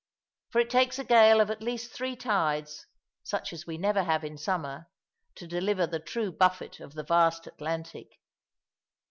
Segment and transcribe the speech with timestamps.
[0.49, 2.87] For it takes a gale of at least three tides,
[3.21, 4.87] such as we never have in summer,
[5.35, 8.17] to deliver the true buffet of the vast Atlantic.